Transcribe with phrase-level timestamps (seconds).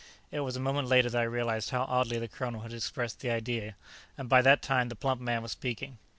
[0.31, 3.29] It was a moment later that I realized how oddly the colonel had expressed the
[3.29, 3.75] idea,
[4.17, 5.99] and by that time the plump man was speaking.